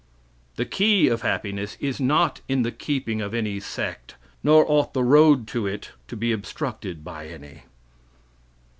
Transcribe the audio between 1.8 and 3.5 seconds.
not in the keeping of